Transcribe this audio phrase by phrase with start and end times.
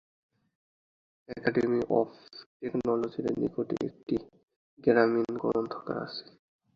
[1.29, 2.09] Academy of
[2.59, 4.15] টেকনোলজির নিকটে একটি
[4.79, 6.23] গ্রামীণ গ্রন্থাগার আছে।